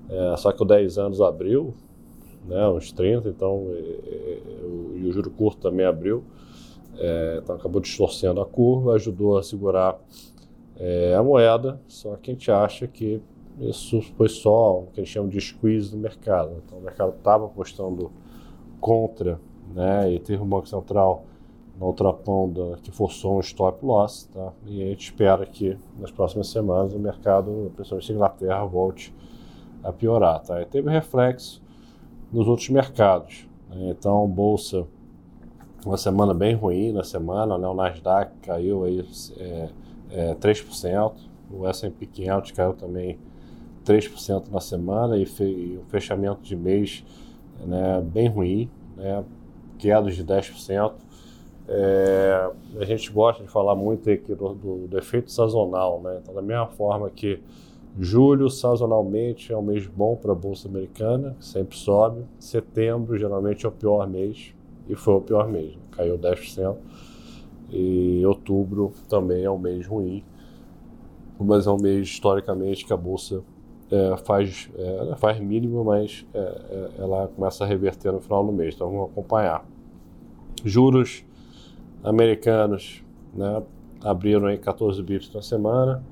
É, 0.09 0.37
só 0.37 0.53
que 0.53 0.63
o 0.63 0.65
10 0.65 0.99
anos 0.99 1.21
abriu, 1.21 1.75
né, 2.47 2.69
uns 2.69 2.93
30, 2.93 3.29
então, 3.29 3.67
e, 3.71 3.73
e, 3.73 5.03
e 5.03 5.09
o 5.09 5.13
juro 5.13 5.31
curto 5.31 5.61
também 5.61 5.87
abriu. 5.87 6.25
É, 6.99 7.41
então, 7.43 7.57
acabou 7.57 7.81
distorcendo 7.81 8.41
a 8.41 8.47
curva, 8.47 8.95
ajudou 8.95 9.39
a 9.39 9.43
segurar 9.43 9.99
é, 10.77 11.15
a 11.15 11.23
moeda, 11.23 11.81
só 11.87 12.17
que 12.17 12.31
a 12.31 12.35
gente 12.35 12.51
acha 12.51 12.87
que 12.87 13.23
isso 13.59 14.03
foi 14.17 14.29
só 14.29 14.81
o 14.81 14.87
que 14.87 15.01
eles 15.01 15.09
chamam 15.09 15.29
de 15.29 15.41
squeeze 15.41 15.91
do 15.91 15.97
mercado. 15.97 16.63
Então 16.65 16.79
o 16.79 16.81
mercado 16.83 17.15
estava 17.17 17.47
apostando 17.47 18.11
contra, 18.81 19.41
né? 19.73 20.13
E 20.13 20.19
teve 20.19 20.43
um 20.43 20.47
Banco 20.47 20.69
Central 20.69 21.25
na 21.79 21.87
outra 21.87 22.13
ponta 22.13 22.79
que 22.83 22.91
forçou 22.91 23.37
um 23.37 23.41
stop 23.41 23.85
loss, 23.85 24.29
tá? 24.33 24.53
E 24.67 24.83
a 24.83 24.87
gente 24.87 25.05
espera 25.05 25.47
que 25.47 25.79
nas 25.99 26.11
próximas 26.11 26.49
semanas 26.49 26.93
o 26.93 26.99
mercado, 26.99 27.73
principalmente 27.75 28.11
a 28.11 28.15
Inglaterra, 28.15 28.65
volte 28.65 29.15
a 29.83 29.93
piorar, 29.93 30.41
tá? 30.43 30.61
E 30.61 30.67
teve 30.67 30.91
reflexo 30.91 31.63
nos 32.33 32.49
outros 32.49 32.69
mercados. 32.71 33.49
Então, 33.71 34.27
bolsa, 34.29 34.87
uma 35.85 35.97
semana 35.97 36.33
bem 36.33 36.55
ruim 36.55 36.93
na 36.93 37.05
semana, 37.05 37.59
né? 37.59 37.67
o 37.67 37.75
Nasdaq 37.75 38.33
caiu 38.43 38.85
aí 38.85 39.07
é, 39.39 39.69
é, 40.11 40.35
3%, 40.35 41.13
o 41.51 41.67
S&P 41.67 42.07
500 42.07 42.51
caiu 42.53 42.73
também 42.73 43.19
3% 43.85 44.51
na 44.51 44.61
semana 44.61 45.17
e, 45.17 45.25
um 45.79 45.85
fechamento 45.89 46.41
de 46.43 46.57
mês 46.57 47.05
né, 47.67 48.01
bem 48.01 48.29
ruim, 48.29 48.71
né? 48.97 49.25
quedas 49.79 50.17
de 50.17 50.25
10%. 50.25 50.93
É, 51.67 52.51
a 52.79 52.85
gente 52.85 53.11
gosta 53.11 53.43
de 53.43 53.49
falar 53.49 53.75
muito 53.75 54.11
aqui 54.11 54.35
do, 54.35 54.55
do, 54.55 54.87
do, 54.87 54.99
efeito 54.99 55.33
sazonal, 55.33 55.99
né? 56.03 56.19
Então, 56.23 56.35
da 56.35 56.43
mesma 56.43 56.67
forma 56.67 57.09
que 57.09 57.41
julho, 57.99 58.51
sazonalmente, 58.51 59.51
é 59.51 59.57
um 59.57 59.63
mês 59.63 59.87
bom 59.87 60.15
para 60.15 60.33
a 60.33 60.35
Bolsa 60.35 60.69
Americana, 60.69 61.35
sempre 61.41 61.77
sobe. 61.77 62.23
Setembro, 62.39 63.17
geralmente, 63.17 63.65
é 63.65 63.69
o 63.69 63.73
pior 63.73 64.07
mês, 64.07 64.55
e 64.89 64.95
foi 64.95 65.15
o 65.15 65.21
pior 65.21 65.49
mês, 65.49 65.77
caiu 65.93 66.19
10%. 66.19 66.77
E 67.71 68.25
outubro 68.27 68.93
também 69.09 69.45
é 69.45 69.51
um 69.51 69.59
mês 69.59 69.87
ruim, 69.87 70.23
mas 71.39 71.67
é 71.67 71.71
um 71.71 71.79
mês, 71.79 72.07
historicamente, 72.07 72.85
que 72.85 72.93
a 72.93 72.97
Bolsa 72.97 73.43
é, 73.91 74.17
faz, 74.19 74.71
é, 74.77 75.17
faz 75.17 75.41
mínimo, 75.41 75.85
mas 75.85 76.27
é, 76.33 76.39
é, 76.39 76.91
ela 76.99 77.29
começa 77.29 77.65
a 77.65 77.67
reverter 77.67 78.13
no 78.13 78.21
final 78.21 78.45
do 78.45 78.53
mês, 78.53 78.75
então 78.75 78.91
vamos 78.91 79.11
acompanhar. 79.11 79.67
Juros 80.65 81.25
americanos 82.03 83.03
né, 83.33 83.63
abriram 84.03 84.47
aí 84.47 84.59
14 84.59 85.03
bips 85.03 85.33
na 85.33 85.43
semana, 85.43 86.05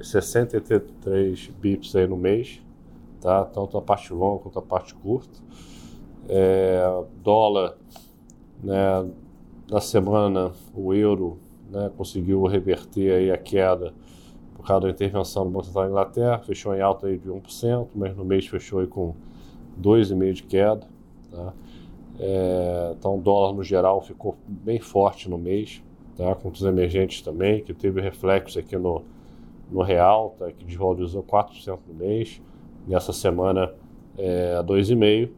63 0.00 1.48
bips 1.60 1.94
aí 1.94 2.06
no 2.06 2.16
mês, 2.16 2.62
tá? 3.20 3.44
tanto 3.44 3.76
a 3.76 3.82
parte 3.82 4.12
longa 4.12 4.42
quanto 4.42 4.58
a 4.58 4.62
parte 4.62 4.94
curta. 4.94 5.40
É, 6.28 6.82
dólar, 7.22 7.76
né, 8.62 9.10
na 9.70 9.80
semana, 9.80 10.52
o 10.74 10.94
euro 10.94 11.38
né, 11.70 11.90
conseguiu 11.96 12.44
reverter 12.44 13.12
aí 13.12 13.30
a 13.30 13.38
queda 13.38 13.92
por 14.54 14.66
causa 14.66 14.86
da 14.86 14.90
intervenção 14.90 15.44
do 15.44 15.50
Banco 15.50 15.64
Central 15.64 15.84
da 15.84 15.90
Inglaterra, 15.90 16.38
fechou 16.38 16.74
em 16.74 16.80
alta 16.80 17.08
aí 17.08 17.18
de 17.18 17.28
1%, 17.28 17.88
mas 17.94 18.16
no 18.16 18.24
mês 18.24 18.46
fechou 18.46 18.78
aí 18.78 18.86
com 18.86 19.14
2,5% 19.80 20.32
de 20.32 20.42
queda. 20.44 20.86
Tá? 21.30 21.52
É, 22.20 22.94
então, 22.96 23.18
o 23.18 23.20
dólar 23.20 23.54
no 23.54 23.64
geral 23.64 24.00
ficou 24.00 24.36
bem 24.46 24.78
forte 24.78 25.28
no 25.28 25.36
mês, 25.36 25.82
tá? 26.16 26.34
com 26.36 26.48
os 26.48 26.62
emergentes 26.62 27.22
também, 27.22 27.62
que 27.62 27.74
teve 27.74 28.00
reflexo 28.00 28.58
aqui 28.58 28.76
no, 28.76 29.02
no 29.68 29.82
real, 29.82 30.36
tá? 30.38 30.52
que 30.52 30.64
desvalorizou 30.64 31.24
4% 31.24 31.78
no 31.88 31.94
mês. 31.94 32.40
Nessa 32.86 33.12
semana, 33.12 33.72
é, 34.16 34.62
2,5%. 34.62 35.30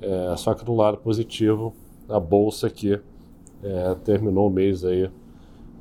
É, 0.00 0.36
só 0.36 0.54
que 0.54 0.64
do 0.64 0.74
lado 0.74 0.96
positivo, 0.96 1.74
a 2.08 2.20
bolsa 2.20 2.66
aqui 2.66 3.00
é, 3.62 3.94
terminou 4.04 4.48
o 4.48 4.50
mês 4.50 4.84
aí 4.84 5.10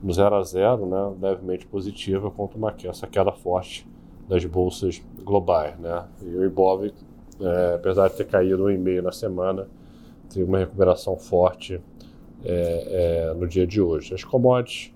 no 0.02 0.12
0 0.12 0.36
a 0.36 0.44
0, 0.44 0.86
né, 0.86 1.16
levemente 1.22 1.66
positiva, 1.68 2.32
contra 2.32 2.58
uma, 2.58 2.74
essa 2.84 3.08
queda 3.08 3.32
forte 3.32 3.88
das 4.28 4.44
bolsas 4.46 5.02
globais. 5.24 5.78
Né? 5.78 6.06
E 6.22 6.36
o 6.36 6.46
Ibov, 6.46 6.86
é, 7.40 7.76
apesar 7.76 8.08
de 8.10 8.16
ter 8.16 8.26
caído 8.26 8.66
um 8.66 8.70
e 8.70 8.78
meio 8.78 9.04
na 9.04 9.12
semana, 9.12 9.68
teve 10.30 10.44
uma 10.44 10.60
recuperação 10.60 11.18
forte 11.18 11.80
é, 12.44 13.30
é, 13.30 13.34
no 13.34 13.48
dia 13.48 13.68
de 13.68 13.80
hoje. 13.80 14.14
As 14.14 14.24
commodities 14.24 14.92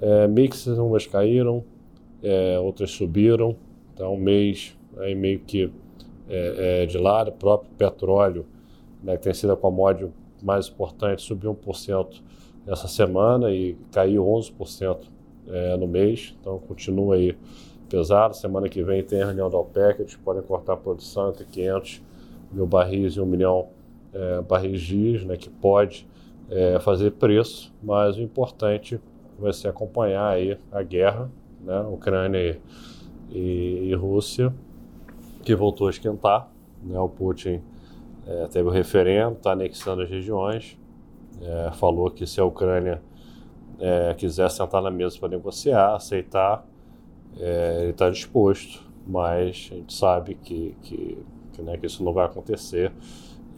é, 0.00 0.26
mixas, 0.26 0.78
umas 0.78 1.06
caíram, 1.06 1.64
é, 2.22 2.58
outras 2.58 2.90
subiram, 2.90 3.56
então 3.94 4.14
um 4.14 4.18
mês 4.18 4.76
aí 4.98 5.14
meio 5.14 5.40
que 5.40 5.70
de 6.88 6.96
lado, 6.96 7.28
o 7.28 7.32
próprio 7.32 7.70
petróleo, 7.76 8.46
né, 9.02 9.14
que 9.18 9.24
tem 9.24 9.34
sido 9.34 9.52
a 9.52 9.56
commodity 9.56 10.10
mais 10.44 10.68
importante, 10.68 11.22
subiu 11.22 11.54
1% 11.54 12.22
essa 12.66 12.86
semana 12.86 13.50
e 13.50 13.76
caiu 13.90 14.24
11% 14.24 14.98
é, 15.48 15.76
no 15.76 15.86
mês, 15.86 16.34
então 16.40 16.58
continua 16.58 17.16
aí 17.16 17.36
pesado. 17.88 18.36
Semana 18.36 18.68
que 18.68 18.82
vem 18.82 19.02
tem 19.02 19.22
a 19.22 19.26
reunião 19.26 19.50
da 19.50 19.58
OPEC, 19.58 20.02
eles 20.02 20.16
podem 20.16 20.42
cortar 20.42 20.74
a 20.74 20.76
produção 20.76 21.30
entre 21.30 21.44
500 21.44 22.02
mil 22.52 22.66
barris 22.66 23.14
e 23.14 23.20
1 23.20 23.26
milhão 23.26 23.68
é, 24.12 24.40
barris 24.42 24.80
dias, 24.80 25.24
né, 25.24 25.36
que 25.36 25.50
pode 25.50 26.06
é, 26.50 26.78
fazer 26.80 27.12
preço, 27.12 27.74
mas 27.82 28.16
o 28.16 28.22
importante 28.22 29.00
vai 29.38 29.52
ser 29.52 29.68
acompanhar 29.68 30.28
aí 30.28 30.58
a 30.70 30.82
guerra, 30.82 31.30
né, 31.60 31.80
Ucrânia 31.80 32.60
e, 33.30 33.88
e 33.88 33.94
Rússia, 33.94 34.54
que 35.42 35.54
voltou 35.54 35.88
a 35.88 35.90
esquentar. 35.90 36.50
Né, 36.82 36.98
o 36.98 37.08
Putin 37.08 37.62
é, 38.26 38.46
teve 38.46 38.68
o 38.68 38.70
referendo, 38.70 39.36
está 39.36 39.52
anexando 39.52 40.02
as 40.02 40.10
regiões, 40.10 40.78
é, 41.40 41.70
falou 41.72 42.10
que 42.10 42.26
se 42.26 42.40
a 42.40 42.44
Ucrânia 42.44 43.02
é, 43.78 44.14
quiser 44.14 44.50
sentar 44.50 44.82
na 44.82 44.90
mesa 44.90 45.18
para 45.18 45.28
negociar, 45.28 45.94
aceitar, 45.94 46.66
é, 47.38 47.78
ele 47.82 47.90
está 47.90 48.08
disposto, 48.08 48.82
mas 49.06 49.68
a 49.70 49.74
gente 49.74 49.92
sabe 49.92 50.34
que, 50.36 50.76
que, 50.82 51.18
que, 51.52 51.62
né, 51.62 51.76
que 51.76 51.86
isso 51.86 52.02
não 52.02 52.12
vai 52.12 52.24
acontecer. 52.24 52.92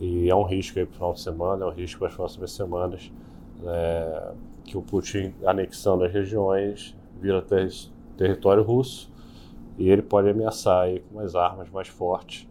E 0.01 0.29
é 0.29 0.35
um 0.35 0.43
risco 0.43 0.75
para 0.75 0.85
o 0.85 0.93
final 0.93 1.13
de 1.13 1.21
semana, 1.21 1.65
é 1.65 1.69
um 1.69 1.73
risco 1.73 2.01
para 2.01 2.09
as 2.09 2.15
próximas 2.15 2.53
semanas, 2.53 3.11
é, 3.65 4.33
que 4.65 4.77
o 4.77 4.83
Putin, 4.83 5.33
anexando 5.45 6.05
as 6.05 6.13
regiões, 6.13 6.97
vira 7.21 7.41
ter 7.41 7.71
território 8.17 8.63
russo 8.63 9.11
e 9.79 9.89
ele 9.89 10.03
pode 10.03 10.29
ameaçar 10.29 10.85
aí 10.85 11.01
com 11.01 11.21
as 11.21 11.35
armas 11.35 11.71
mais 11.71 11.89
fortes 11.89 12.49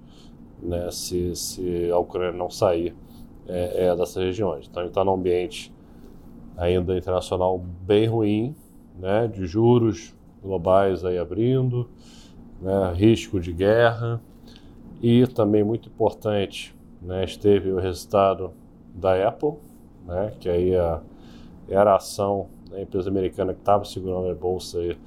né, 0.62 0.90
se, 0.92 1.36
se 1.36 1.90
a 1.92 1.98
Ucrânia 1.98 2.38
não 2.38 2.50
sair 2.50 2.96
é, 3.48 3.86
é 3.86 3.96
dessas 3.96 4.24
regiões. 4.24 4.68
Então 4.70 4.86
está 4.86 5.04
num 5.04 5.14
ambiente 5.14 5.74
ainda 6.58 6.98
internacional 6.98 7.58
bem 7.58 8.08
ruim, 8.08 8.56
né, 8.98 9.28
de 9.28 9.46
juros 9.46 10.16
globais 10.42 11.04
aí 11.04 11.18
abrindo, 11.18 11.90
né, 12.62 12.94
risco 12.94 13.40
de 13.40 13.52
guerra 13.52 14.22
e 15.02 15.28
também 15.28 15.64
muito 15.64 15.90
importante 15.90 16.76
né, 17.02 17.24
esteve 17.24 17.72
o 17.72 17.80
resultado 17.80 18.54
da 18.94 19.28
Apple, 19.28 19.54
né, 20.06 20.34
que 20.40 20.50
aí 20.50 20.76
a, 20.76 21.02
era 21.68 21.92
a 21.92 21.96
ação 21.98 22.48
da 22.70 22.82
empresa 22.82 23.10
americana 23.10 23.54
que 23.54 23.60
estava 23.60 23.86
segurando 23.86 24.30
a 24.30 24.36
bolsa 24.36 24.80
aí 24.80 24.98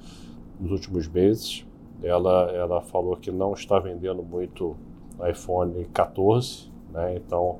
nos 0.59 0.71
últimos 0.71 1.07
meses. 1.07 1.65
Ela, 2.01 2.51
ela 2.51 2.81
falou 2.81 3.17
que 3.17 3.31
não 3.31 3.53
está 3.53 3.79
vendendo 3.79 4.23
muito 4.23 4.77
iPhone 5.27 5.85
14, 5.93 6.71
né, 6.91 7.15
então 7.15 7.59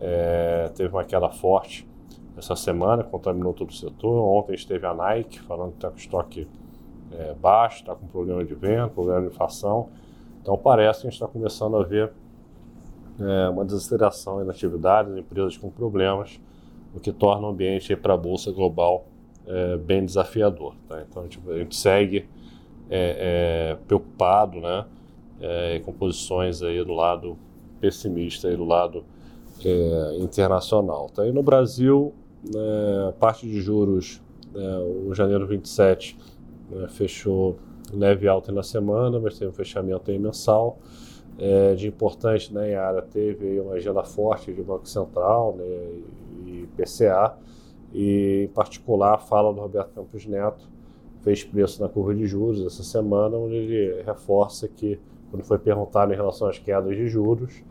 é, 0.00 0.70
teve 0.74 0.92
uma 0.94 1.04
queda 1.04 1.28
forte 1.28 1.86
essa 2.36 2.54
semana, 2.54 3.02
contaminou 3.02 3.52
todo 3.52 3.70
o 3.70 3.74
setor. 3.74 4.22
Ontem 4.22 4.54
esteve 4.54 4.86
a 4.86 4.94
Nike 4.94 5.40
falando 5.40 5.70
que 5.70 5.78
está 5.78 5.90
com 5.90 5.96
estoque 5.96 6.46
é, 7.12 7.34
baixo, 7.34 7.80
está 7.80 7.94
com 7.94 8.06
problema 8.06 8.44
de 8.44 8.54
venda, 8.54 8.88
problema 8.88 9.22
de 9.22 9.26
inflação. 9.26 9.88
Então 10.40 10.56
parece 10.56 11.00
que 11.00 11.08
a 11.08 11.10
gente 11.10 11.20
está 11.20 11.26
começando 11.26 11.76
a 11.76 11.82
ver 11.82 12.12
é, 13.18 13.48
uma 13.48 13.64
desaceleração 13.64 14.44
na 14.44 14.52
atividade, 14.52 15.18
empresas 15.18 15.56
com 15.56 15.68
problemas, 15.68 16.40
o 16.94 17.00
que 17.00 17.12
torna 17.12 17.46
o 17.46 17.50
ambiente 17.50 17.94
para 17.96 18.14
a 18.14 18.16
Bolsa 18.16 18.52
Global 18.52 19.06
é, 19.46 19.76
bem 19.76 20.04
desafiador. 20.04 20.74
Tá? 20.88 21.02
Então 21.02 21.22
a 21.22 21.24
gente, 21.24 21.40
a 21.50 21.58
gente 21.58 21.76
segue 21.76 22.28
é, 22.88 23.72
é, 23.72 23.78
preocupado 23.86 24.60
né, 24.60 24.86
é, 25.40 25.80
com 25.84 25.92
posições 25.92 26.62
aí 26.62 26.84
do 26.84 26.92
lado 26.92 27.38
pessimista 27.80 28.50
e 28.50 28.56
do 28.56 28.64
lado 28.64 29.04
é, 29.64 30.16
internacional. 30.18 31.08
Tá? 31.08 31.26
E 31.26 31.32
no 31.32 31.42
Brasil, 31.42 32.12
né, 32.42 33.14
parte 33.18 33.46
de 33.46 33.60
juros, 33.60 34.20
né, 34.52 34.78
o 35.06 35.14
janeiro 35.14 35.46
27 35.46 36.18
né, 36.70 36.88
fechou 36.88 37.58
leve 37.92 38.28
alta 38.28 38.52
na 38.52 38.62
semana, 38.62 39.18
mas 39.18 39.38
teve 39.38 39.50
um 39.50 39.54
fechamento 39.54 40.10
aí 40.10 40.18
mensal. 40.18 40.78
É, 41.40 41.74
de 41.76 41.86
importante 41.86 42.52
né, 42.52 42.74
área 42.74 43.00
teve 43.00 43.60
uma 43.60 43.74
agenda 43.74 44.02
forte 44.02 44.52
de 44.52 44.60
Banco 44.60 44.88
Central 44.88 45.54
né, 45.56 45.64
e 46.46 46.68
PCA, 46.76 47.36
e 47.94 48.44
em 48.44 48.48
particular 48.48 49.14
a 49.14 49.18
fala 49.18 49.54
do 49.54 49.60
Roberto 49.60 49.94
Campos 49.94 50.26
Neto 50.26 50.68
fez 51.20 51.44
preço 51.44 51.80
na 51.80 51.88
curva 51.88 52.14
de 52.14 52.26
juros 52.26 52.64
essa 52.64 52.82
semana, 52.82 53.36
onde 53.36 53.54
ele 53.54 54.02
reforça 54.02 54.66
que, 54.68 54.98
quando 55.30 55.44
foi 55.44 55.58
perguntado 55.58 56.12
em 56.12 56.16
relação 56.16 56.48
às 56.48 56.58
quedas 56.58 56.96
de 56.96 57.08
juros, 57.08 57.62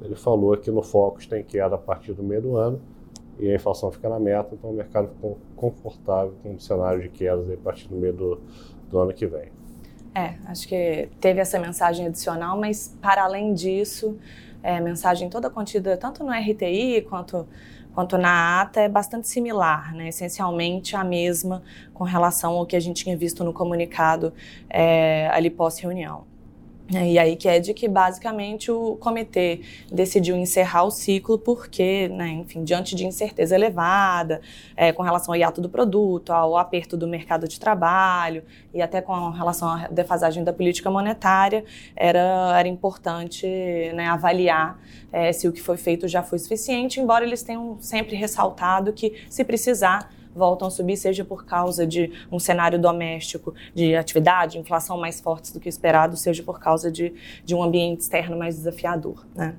ele 0.00 0.14
falou 0.14 0.56
que 0.56 0.70
no 0.70 0.82
Focus 0.82 1.26
tem 1.26 1.42
queda 1.42 1.74
a 1.74 1.78
partir 1.78 2.12
do 2.12 2.22
meio 2.22 2.42
do 2.42 2.56
ano 2.56 2.80
e 3.38 3.50
a 3.50 3.54
inflação 3.54 3.90
fica 3.90 4.08
na 4.08 4.18
meta, 4.18 4.54
então 4.54 4.70
o 4.70 4.72
mercado 4.72 5.08
ficou 5.08 5.38
confortável 5.54 6.34
com 6.42 6.52
um 6.52 6.58
cenário 6.58 7.02
de 7.02 7.08
quedas 7.08 7.50
a 7.50 7.56
partir 7.56 7.88
do 7.88 7.96
meio 7.96 8.12
do, 8.12 8.40
do 8.88 8.98
ano 8.98 9.12
que 9.12 9.26
vem. 9.26 9.50
É, 10.14 10.34
acho 10.46 10.66
que 10.66 11.10
teve 11.20 11.40
essa 11.40 11.58
mensagem 11.58 12.06
adicional, 12.06 12.58
mas 12.58 12.96
para 13.02 13.24
além 13.24 13.52
disso, 13.52 14.18
é, 14.62 14.80
mensagem 14.80 15.28
toda 15.28 15.50
contida 15.50 15.96
tanto 15.96 16.24
no 16.24 16.30
RTI 16.32 17.02
quanto, 17.02 17.46
quanto 17.94 18.16
na 18.16 18.62
ata 18.62 18.80
é 18.80 18.88
bastante 18.88 19.28
similar, 19.28 19.94
né? 19.94 20.08
essencialmente 20.08 20.96
a 20.96 21.04
mesma 21.04 21.62
com 21.92 22.04
relação 22.04 22.54
ao 22.54 22.64
que 22.64 22.74
a 22.74 22.80
gente 22.80 23.04
tinha 23.04 23.16
visto 23.16 23.44
no 23.44 23.52
comunicado 23.52 24.32
é, 24.70 25.28
ali 25.28 25.50
pós-reunião. 25.50 26.24
É, 26.94 27.10
e 27.10 27.18
aí 27.18 27.34
que 27.34 27.48
é 27.48 27.58
de 27.58 27.74
que 27.74 27.88
basicamente 27.88 28.70
o 28.70 28.94
comitê 28.96 29.60
decidiu 29.90 30.36
encerrar 30.36 30.84
o 30.84 30.90
ciclo 30.90 31.36
porque, 31.36 32.08
né, 32.08 32.28
enfim, 32.28 32.62
diante 32.62 32.94
de 32.94 33.04
incerteza 33.04 33.56
elevada 33.56 34.40
é, 34.76 34.92
com 34.92 35.02
relação 35.02 35.34
ao 35.34 35.40
hiato 35.40 35.60
do 35.60 35.68
produto, 35.68 36.30
ao 36.30 36.56
aperto 36.56 36.96
do 36.96 37.08
mercado 37.08 37.48
de 37.48 37.58
trabalho 37.58 38.44
e 38.72 38.80
até 38.80 39.00
com 39.00 39.30
relação 39.30 39.68
à 39.68 39.88
defasagem 39.88 40.44
da 40.44 40.52
política 40.52 40.88
monetária, 40.88 41.64
era, 41.96 42.54
era 42.56 42.68
importante 42.68 43.46
né, 43.92 44.06
avaliar 44.06 44.80
é, 45.12 45.32
se 45.32 45.48
o 45.48 45.52
que 45.52 45.60
foi 45.60 45.76
feito 45.76 46.06
já 46.06 46.22
foi 46.22 46.38
suficiente, 46.38 47.00
embora 47.00 47.24
eles 47.24 47.42
tenham 47.42 47.78
sempre 47.80 48.14
ressaltado 48.14 48.92
que, 48.92 49.24
se 49.28 49.42
precisar, 49.42 50.08
voltam 50.36 50.68
a 50.68 50.70
subir, 50.70 50.96
seja 50.96 51.24
por 51.24 51.44
causa 51.44 51.86
de 51.86 52.12
um 52.30 52.38
cenário 52.38 52.78
doméstico 52.78 53.54
de 53.74 53.96
atividade, 53.96 54.58
inflação 54.58 54.98
mais 54.98 55.20
fortes 55.20 55.52
do 55.52 55.60
que 55.60 55.68
esperado, 55.68 56.16
seja 56.16 56.42
por 56.42 56.60
causa 56.60 56.90
de, 56.90 57.14
de 57.44 57.54
um 57.54 57.62
ambiente 57.62 58.00
externo 58.00 58.36
mais 58.36 58.56
desafiador. 58.56 59.26
Né? 59.34 59.54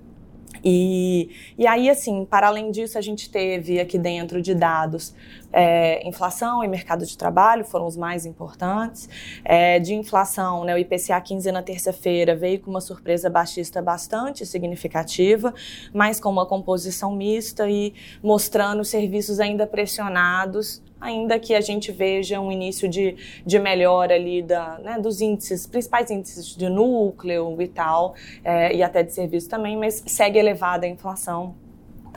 E, 0.63 1.29
e 1.57 1.67
aí, 1.67 1.89
assim, 1.89 2.25
para 2.25 2.48
além 2.48 2.72
disso, 2.72 2.98
a 2.98 3.01
gente 3.01 3.29
teve 3.29 3.79
aqui 3.79 3.98
dentro 3.98 4.41
de 4.41 4.53
dados 4.53 5.13
é, 5.51 6.07
inflação 6.07 6.63
e 6.63 6.67
mercado 6.67 7.05
de 7.05 7.17
trabalho 7.17 7.63
foram 7.63 7.85
os 7.85 7.97
mais 7.97 8.25
importantes. 8.25 9.09
É, 9.43 9.79
de 9.79 9.93
inflação, 9.93 10.63
né, 10.63 10.75
o 10.75 10.77
IPCA 10.77 11.19
15 11.19 11.51
na 11.51 11.61
terça-feira 11.61 12.35
veio 12.35 12.59
com 12.59 12.69
uma 12.69 12.81
surpresa 12.81 13.29
baixista 13.29 13.81
bastante 13.81 14.45
significativa, 14.45 15.53
mas 15.93 16.19
com 16.19 16.29
uma 16.29 16.45
composição 16.45 17.15
mista 17.15 17.69
e 17.69 17.93
mostrando 18.21 18.83
serviços 18.83 19.39
ainda 19.39 19.65
pressionados 19.65 20.81
ainda 20.99 21.39
que 21.39 21.53
a 21.53 21.61
gente 21.61 21.91
veja 21.91 22.39
um 22.39 22.51
início 22.51 22.89
de, 22.89 23.15
de 23.45 23.59
melhora 23.59 24.15
ali 24.15 24.41
da, 24.41 24.79
né, 24.79 24.99
dos 24.99 25.21
índices, 25.21 25.67
principais 25.67 26.09
índices 26.09 26.55
de 26.55 26.67
núcleo 26.67 27.61
e 27.61 27.67
tal, 27.67 28.15
é, 28.43 28.75
e 28.75 28.81
até 28.81 29.03
de 29.03 29.13
serviço 29.13 29.47
também, 29.47 29.77
mas 29.77 30.03
segue 30.07 30.39
elevada 30.39 30.87
a 30.87 30.89
inflação 30.89 31.55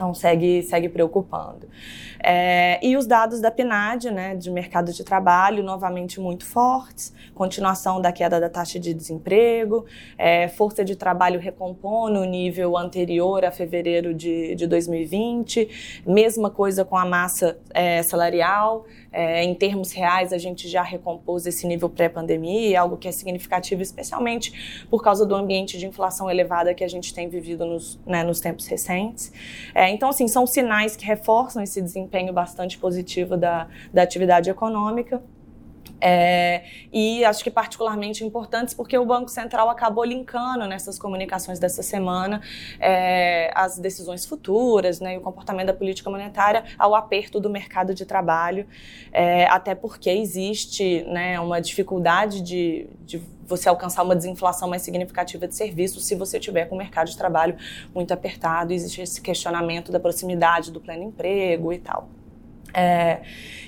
então 0.01 0.15
segue, 0.15 0.63
segue 0.63 0.89
preocupando. 0.89 1.69
É, 2.23 2.79
e 2.83 2.97
os 2.97 3.05
dados 3.05 3.39
da 3.39 3.51
PNAD, 3.51 4.09
né, 4.09 4.35
de 4.35 4.49
mercado 4.49 4.91
de 4.91 5.03
trabalho, 5.03 5.63
novamente 5.63 6.19
muito 6.19 6.43
fortes, 6.43 7.13
continuação 7.35 8.01
da 8.01 8.11
queda 8.11 8.39
da 8.39 8.49
taxa 8.49 8.79
de 8.79 8.93
desemprego, 8.93 9.85
é, 10.17 10.47
força 10.47 10.83
de 10.83 10.95
trabalho 10.95 11.39
recompondo 11.39 12.19
o 12.19 12.25
nível 12.25 12.75
anterior 12.77 13.45
a 13.45 13.51
fevereiro 13.51 14.13
de, 14.13 14.55
de 14.55 14.65
2020, 14.65 16.03
mesma 16.05 16.49
coisa 16.49 16.83
com 16.83 16.97
a 16.97 17.05
massa 17.05 17.59
é, 17.71 18.01
salarial, 18.01 18.85
é, 19.11 19.43
em 19.43 19.53
termos 19.53 19.91
reais, 19.91 20.31
a 20.31 20.37
gente 20.37 20.67
já 20.67 20.81
recompôs 20.81 21.45
esse 21.45 21.67
nível 21.67 21.89
pré-pandemia, 21.89 22.79
algo 22.79 22.97
que 22.97 23.07
é 23.07 23.11
significativo, 23.11 23.81
especialmente 23.81 24.85
por 24.89 25.03
causa 25.03 25.25
do 25.25 25.35
ambiente 25.35 25.77
de 25.77 25.85
inflação 25.85 26.29
elevada 26.29 26.73
que 26.73 26.83
a 26.83 26.87
gente 26.87 27.13
tem 27.13 27.27
vivido 27.27 27.65
nos, 27.65 27.99
né, 28.05 28.23
nos 28.23 28.39
tempos 28.39 28.67
recentes. 28.67 29.33
É, 29.75 29.90
então, 29.91 30.09
assim, 30.09 30.27
são 30.27 30.47
sinais 30.47 30.95
que 30.95 31.05
reforçam 31.05 31.61
esse 31.61 31.81
desempenho 31.81 32.33
bastante 32.33 32.77
positivo 32.77 33.37
da, 33.37 33.67
da 33.93 34.01
atividade 34.01 34.49
econômica. 34.49 35.21
É, 36.03 36.63
e 36.91 37.23
acho 37.23 37.43
que 37.43 37.51
particularmente 37.51 38.25
importantes 38.25 38.73
porque 38.73 38.97
o 38.97 39.05
Banco 39.05 39.29
Central 39.29 39.69
acabou 39.69 40.03
linkando 40.03 40.65
nessas 40.65 40.97
comunicações 40.97 41.59
dessa 41.59 41.83
semana 41.83 42.41
é, 42.79 43.51
as 43.53 43.77
decisões 43.77 44.25
futuras 44.25 44.99
né, 44.99 45.13
e 45.13 45.17
o 45.19 45.21
comportamento 45.21 45.67
da 45.67 45.75
política 45.75 46.09
monetária 46.09 46.63
ao 46.79 46.95
aperto 46.95 47.39
do 47.39 47.51
mercado 47.51 47.93
de 47.93 48.03
trabalho, 48.03 48.65
é, 49.11 49.45
até 49.45 49.75
porque 49.75 50.09
existe 50.09 51.03
né, 51.03 51.39
uma 51.39 51.61
dificuldade 51.61 52.41
de, 52.41 52.87
de 53.05 53.21
você 53.51 53.67
alcançar 53.67 54.01
uma 54.03 54.15
desinflação 54.15 54.67
mais 54.69 54.81
significativa 54.81 55.47
de 55.47 55.55
serviços 55.55 56.05
se 56.05 56.15
você 56.15 56.39
tiver 56.39 56.65
com 56.65 56.75
o 56.75 56.77
mercado 56.77 57.09
de 57.09 57.17
trabalho 57.17 57.55
muito 57.93 58.13
apertado. 58.13 58.73
Existe 58.73 59.01
esse 59.01 59.21
questionamento 59.21 59.91
da 59.91 59.99
proximidade 59.99 60.71
do 60.71 60.79
pleno 60.79 61.03
emprego 61.03 61.71
e 61.73 61.79
tal. 61.79 62.07
É, 62.73 63.21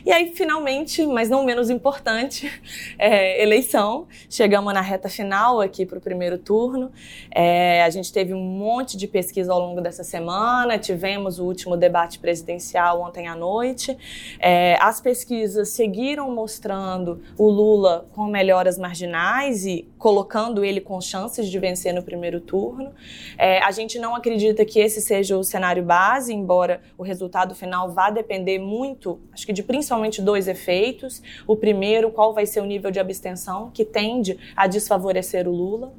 e 0.06 0.12
aí, 0.12 0.34
finalmente, 0.36 1.06
mas 1.06 1.30
não 1.30 1.46
menos 1.46 1.70
importante, 1.70 2.52
é, 3.00 3.42
eleição. 3.42 4.06
Chegamos 4.30 4.74
na 4.74 4.82
reta 4.82 5.08
final 5.08 5.62
aqui 5.62 5.86
para 5.86 5.98
o 5.98 6.02
primeiro 6.02 6.38
turno. 6.38 6.92
É, 7.32 7.82
a 7.84 7.89
gente 7.89 8.12
teve 8.12 8.34
um 8.34 8.44
monte 8.44 8.98
de 8.98 9.08
pesquisa 9.08 9.54
ao 9.54 9.60
longo 9.60 9.80
dessa 9.80 10.04
semana, 10.04 10.78
tivemos 10.78 11.39
o 11.39 11.46
último 11.46 11.78
debate 11.78 12.20
presidencial 12.20 13.02
ontem 13.02 13.30
à 13.30 13.36
noite. 13.36 13.98
É, 14.39 14.78
as 14.82 15.00
pesquisas 15.00 15.70
seguiram 15.70 16.30
mostrando 16.32 17.22
o 17.38 17.50
Lula 17.50 18.06
com 18.12 18.26
melhoras 18.26 18.78
marginais 18.78 19.66
e 19.66 19.88
colocando 19.98 20.66
ele 20.66 20.82
com 20.82 21.00
chances 21.00 21.48
de 21.48 21.58
vencer 21.58 21.94
no 21.94 22.04
primeiro 22.04 22.42
turno. 22.42 22.92
É, 23.38 23.60
a 23.60 23.72
gente 23.72 23.98
não 23.98 24.13
acredita 24.13 24.66
que 24.66 24.82
esse 24.82 25.00
seja 25.00 25.38
o 25.38 25.46
cenário 25.46 25.82
base, 25.82 26.34
embora 26.34 26.82
o 26.98 27.04
resultado 27.04 27.56
final 27.56 27.89
vá 27.89 28.10
depender 28.10 28.60
muito, 28.60 28.92
acho 29.32 29.45
que 29.45 29.53
de 29.53 29.63
principalmente 29.63 30.21
dois 30.21 30.47
efeitos. 30.47 31.21
O 31.47 31.56
primeiro, 31.56 32.12
qual 32.12 32.34
vai 32.34 32.45
ser 32.45 32.62
o 32.62 32.65
nível 32.65 32.91
de 32.91 32.99
abstenção, 32.99 33.69
que 33.73 33.86
tende 33.86 34.38
a 34.56 34.67
desfavorecer 34.67 35.47
o 35.47 35.51
Lula 35.51 35.93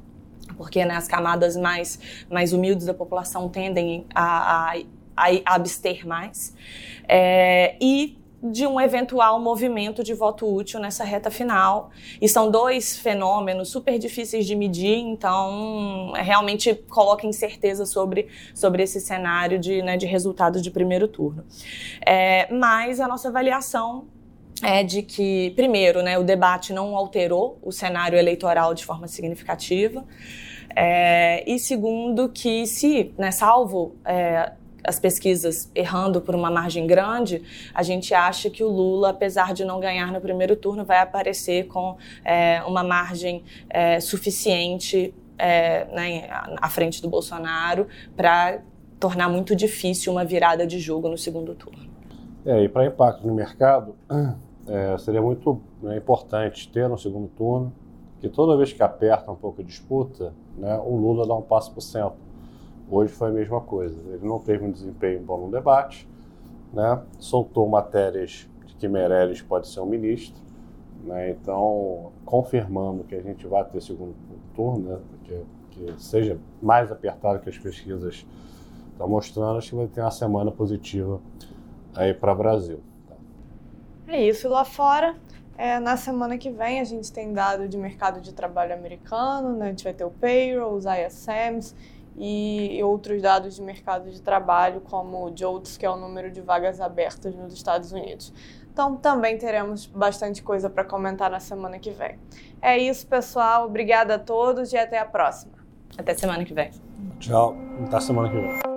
porque 0.57 0.85
né, 0.85 0.95
as 0.95 1.07
camadas 1.07 1.57
mais, 1.57 1.99
mais 2.29 2.53
humildes 2.53 2.85
da 2.85 2.93
população 2.93 3.49
tendem 3.49 4.05
a, 4.13 4.71
a, 4.71 4.75
a 5.17 5.55
abster 5.55 6.07
mais. 6.07 6.55
É, 7.07 7.75
e 7.81 8.17
de 8.51 8.65
um 8.67 8.79
eventual 8.79 9.39
movimento 9.39 10.03
de 10.03 10.13
voto 10.13 10.51
útil 10.51 10.79
nessa 10.79 11.03
reta 11.03 11.29
final. 11.31 11.89
E 12.21 12.27
são 12.27 12.49
dois 12.49 12.97
fenômenos 12.97 13.69
super 13.69 13.97
difíceis 13.97 14.45
de 14.45 14.55
medir, 14.55 14.97
então 14.97 16.13
realmente 16.15 16.73
coloca 16.89 17.25
incerteza 17.25 17.85
sobre, 17.85 18.27
sobre 18.53 18.83
esse 18.83 18.99
cenário 18.99 19.59
de, 19.59 19.81
né, 19.81 19.97
de 19.97 20.05
resultados 20.05 20.61
de 20.61 20.71
primeiro 20.71 21.07
turno. 21.07 21.43
É, 22.05 22.51
mas 22.53 22.99
a 22.99 23.07
nossa 23.07 23.29
avaliação 23.29 24.05
é 24.61 24.83
de 24.83 25.01
que, 25.01 25.51
primeiro, 25.55 26.01
né, 26.01 26.17
o 26.17 26.23
debate 26.23 26.71
não 26.71 26.95
alterou 26.95 27.59
o 27.61 27.71
cenário 27.71 28.17
eleitoral 28.17 28.73
de 28.73 28.85
forma 28.85 29.07
significativa. 29.07 30.05
É, 30.75 31.43
e 31.49 31.57
segundo, 31.59 32.29
que 32.29 32.65
se, 32.65 33.13
né, 33.17 33.31
salvo 33.31 33.95
é, 34.05 34.53
as 34.85 34.99
pesquisas 34.99 35.69
errando 35.73 36.21
por 36.21 36.35
uma 36.35 36.51
margem 36.51 36.85
grande, 36.85 37.41
a 37.73 37.83
gente 37.83 38.13
acha 38.13 38.49
que 38.49 38.63
o 38.63 38.69
Lula, 38.69 39.09
apesar 39.09 39.53
de 39.53 39.65
não 39.65 39.79
ganhar 39.79 40.11
no 40.11 40.21
primeiro 40.21 40.55
turno, 40.55 40.85
vai 40.85 40.99
aparecer 40.99 41.67
com 41.67 41.97
é, 42.23 42.61
uma 42.63 42.83
margem 42.83 43.43
é, 43.69 43.99
suficiente 43.99 45.13
é, 45.37 45.85
né, 45.93 46.27
à 46.61 46.69
frente 46.69 47.01
do 47.01 47.09
Bolsonaro 47.09 47.87
para 48.15 48.61
tornar 48.99 49.27
muito 49.29 49.55
difícil 49.55 50.11
uma 50.13 50.23
virada 50.23 50.65
de 50.65 50.79
jogo 50.79 51.09
no 51.09 51.17
segundo 51.17 51.53
turno. 51.55 51.85
É, 52.45 52.63
e 52.63 52.69
para 52.69 52.85
impacto 52.85 53.25
no 53.27 53.33
mercado, 53.33 53.95
é, 54.67 54.97
seria 54.97 55.21
muito 55.21 55.61
né, 55.81 55.97
importante 55.97 56.69
ter 56.69 56.87
no 56.87 56.97
segundo 56.97 57.27
turno 57.29 57.73
que 58.21 58.29
toda 58.29 58.55
vez 58.55 58.71
que 58.71 58.81
aperta 58.81 59.31
um 59.31 59.35
pouco 59.35 59.61
a 59.61 59.63
disputa, 59.63 60.33
né, 60.57 60.79
o 60.83 60.95
Lula 60.95 61.27
dá 61.27 61.35
um 61.35 61.41
passo 61.41 61.71
para 61.71 61.79
o 61.79 61.81
centro 61.81 62.24
Hoje 62.89 63.11
foi 63.11 63.29
a 63.29 63.31
mesma 63.31 63.61
coisa. 63.61 63.99
Ele 64.07 64.25
não 64.25 64.39
teve 64.39 64.63
um 64.63 64.71
desempenho 64.71 65.19
bom 65.21 65.45
no 65.45 65.51
debate, 65.51 66.07
né? 66.71 67.01
soltou 67.19 67.67
matérias 67.67 68.47
de 68.65 68.75
que 68.75 68.87
Meirelles 68.87 69.41
pode 69.41 69.67
ser 69.67 69.79
um 69.79 69.85
ministro. 69.85 70.39
Né? 71.03 71.31
Então, 71.31 72.11
confirmando 72.25 73.03
que 73.03 73.15
a 73.15 73.21
gente 73.21 73.45
vai 73.47 73.63
ter 73.65 73.81
segundo 73.81 74.13
turno, 74.55 74.89
né? 74.89 74.99
que, 75.23 75.45
que 75.71 76.03
seja 76.03 76.39
mais 76.61 76.91
apertado 76.91 77.39
que 77.39 77.49
as 77.49 77.57
pesquisas 77.57 78.25
estão 78.91 79.07
mostrando, 79.07 79.57
acho 79.57 79.69
que 79.71 79.75
vai 79.75 79.87
ter 79.87 80.01
uma 80.01 80.11
semana 80.11 80.51
positiva 80.51 81.19
aí 81.95 82.13
para 82.13 82.33
o 82.33 82.35
Brasil. 82.35 82.79
É 84.07 84.21
isso. 84.21 84.47
Lá 84.47 84.63
fora, 84.63 85.15
é, 85.57 85.79
na 85.79 85.97
semana 85.97 86.37
que 86.37 86.51
vem, 86.51 86.79
a 86.79 86.83
gente 86.83 87.11
tem 87.11 87.33
dado 87.33 87.67
de 87.67 87.77
mercado 87.77 88.21
de 88.21 88.31
trabalho 88.33 88.73
americano, 88.73 89.55
né? 89.55 89.67
a 89.67 89.69
gente 89.69 89.83
vai 89.83 89.93
ter 89.93 90.03
o 90.03 90.11
payroll, 90.11 90.75
os 90.75 90.85
ISMs 90.85 91.75
e 92.17 92.81
outros 92.83 93.21
dados 93.21 93.55
de 93.55 93.61
mercado 93.61 94.09
de 94.09 94.21
trabalho, 94.21 94.81
como 94.81 95.25
o 95.25 95.35
JOLTS, 95.35 95.77
que 95.77 95.85
é 95.85 95.89
o 95.89 95.97
número 95.97 96.31
de 96.31 96.41
vagas 96.41 96.79
abertas 96.79 97.35
nos 97.35 97.53
Estados 97.53 97.91
Unidos. 97.91 98.33
Então, 98.71 98.95
também 98.97 99.37
teremos 99.37 99.85
bastante 99.85 100.43
coisa 100.43 100.69
para 100.69 100.83
comentar 100.83 101.29
na 101.29 101.39
semana 101.39 101.79
que 101.79 101.91
vem. 101.91 102.19
É 102.61 102.77
isso, 102.77 103.07
pessoal. 103.07 103.65
Obrigada 103.65 104.15
a 104.15 104.19
todos 104.19 104.73
e 104.73 104.77
até 104.77 104.97
a 104.97 105.05
próxima. 105.05 105.53
Até 105.97 106.13
semana 106.13 106.43
que 106.43 106.53
vem. 106.53 106.71
Tchau. 107.19 107.55
Até 107.87 107.99
semana 108.01 108.29
que 108.29 108.35
vem. 108.35 108.75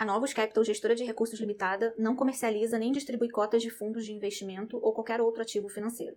A 0.00 0.04
Novos 0.06 0.32
Capital, 0.32 0.64
gestora 0.64 0.94
de 0.94 1.04
recursos 1.04 1.38
limitada, 1.38 1.94
não 1.98 2.16
comercializa 2.16 2.78
nem 2.78 2.90
distribui 2.90 3.28
cotas 3.28 3.60
de 3.60 3.68
fundos 3.68 4.06
de 4.06 4.14
investimento 4.14 4.78
ou 4.82 4.94
qualquer 4.94 5.20
outro 5.20 5.42
ativo 5.42 5.68
financeiro. 5.68 6.16